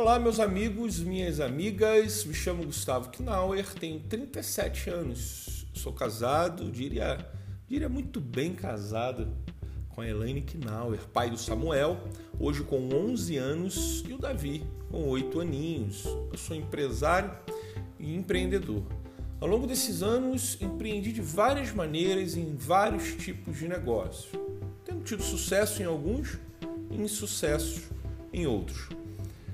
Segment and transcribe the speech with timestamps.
[0.00, 2.24] Olá, meus amigos, minhas amigas.
[2.24, 5.66] Me chamo Gustavo Knauer, tenho 37 anos.
[5.74, 7.18] Sou casado, diria,
[7.68, 9.28] diria muito bem casado
[9.90, 12.00] com a Elaine Knauer, pai do Samuel,
[12.38, 16.06] hoje com 11 anos, e o Davi, com 8 aninhos.
[16.32, 17.32] Eu sou empresário
[17.98, 18.82] e empreendedor.
[19.38, 24.32] Ao longo desses anos, empreendi de várias maneiras em vários tipos de negócios,
[24.82, 26.38] tendo tido sucesso em alguns
[26.90, 27.90] e insucesso
[28.32, 28.88] em outros.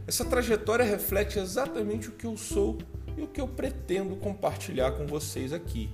[0.07, 2.79] Essa trajetória reflete exatamente o que eu sou
[3.17, 5.91] e o que eu pretendo compartilhar com vocês aqui.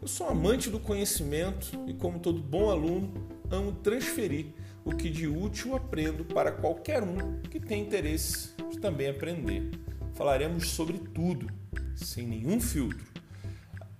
[0.00, 3.12] Eu sou amante do conhecimento e, como todo bom aluno,
[3.50, 4.46] amo transferir
[4.82, 9.72] o que de útil aprendo para qualquer um que tem interesse de também aprender.
[10.14, 11.48] Falaremos sobre tudo,
[11.94, 13.06] sem nenhum filtro.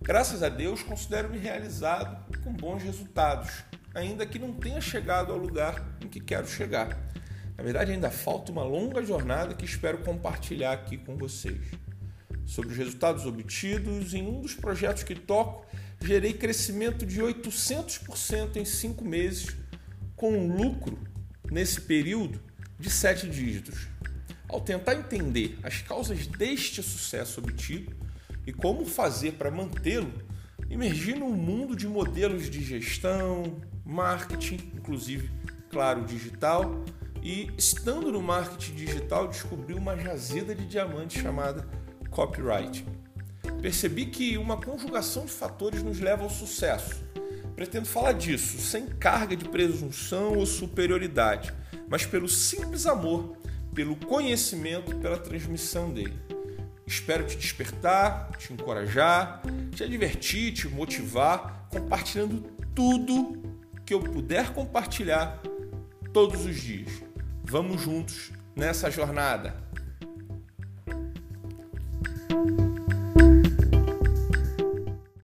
[0.01, 3.51] Graças a Deus, considero-me realizado com bons resultados,
[3.95, 6.97] ainda que não tenha chegado ao lugar em que quero chegar.
[7.59, 11.59] Na verdade, ainda falta uma longa jornada que espero compartilhar aqui com vocês.
[12.47, 15.67] Sobre os resultados obtidos, em um dos projetos que toco,
[16.01, 19.57] gerei crescimento de 800% em cinco meses,
[20.15, 20.97] com um lucro
[21.51, 22.41] nesse período
[22.79, 23.89] de sete dígitos.
[24.49, 27.93] Ao tentar entender as causas deste sucesso obtido
[28.47, 30.13] e como fazer para mantê-lo,
[30.71, 35.29] emergi num mundo de modelos de gestão, marketing, inclusive,
[35.71, 36.85] claro, digital,
[37.23, 41.69] e estando no marketing digital, descobri uma jazida de diamantes chamada
[42.11, 42.85] copyright.
[43.61, 46.97] Percebi que uma conjugação de fatores nos leva ao sucesso.
[47.57, 51.53] Pretendo falar disso sem carga de presunção ou superioridade,
[51.89, 53.37] mas pelo simples amor,
[53.75, 56.17] pelo conhecimento, pela transmissão dele.
[56.87, 59.43] Espero te despertar, te encorajar,
[59.75, 62.43] te divertir, te motivar, compartilhando
[62.75, 63.43] tudo
[63.85, 65.43] que eu puder compartilhar
[66.13, 67.08] todos os dias.
[67.51, 69.55] Vamos juntos nessa jornada.